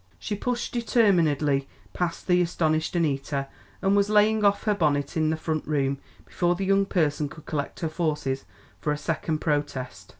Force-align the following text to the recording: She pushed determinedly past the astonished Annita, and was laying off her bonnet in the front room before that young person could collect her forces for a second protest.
She 0.17 0.33
pushed 0.35 0.73
determinedly 0.73 1.69
past 1.93 2.25
the 2.25 2.41
astonished 2.41 2.95
Annita, 2.95 3.45
and 3.83 3.95
was 3.95 4.09
laying 4.09 4.43
off 4.43 4.63
her 4.63 4.73
bonnet 4.73 5.15
in 5.15 5.29
the 5.29 5.37
front 5.37 5.67
room 5.67 5.99
before 6.25 6.55
that 6.55 6.63
young 6.63 6.87
person 6.87 7.29
could 7.29 7.45
collect 7.45 7.81
her 7.81 7.87
forces 7.89 8.45
for 8.79 8.91
a 8.91 8.97
second 8.97 9.41
protest. 9.41 10.09